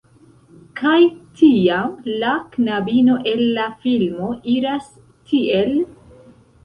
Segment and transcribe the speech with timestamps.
[0.79, 0.93] Kaj
[1.41, 1.91] tiam,
[2.23, 4.89] la knabino el la filmo iras
[5.29, 5.75] tiel: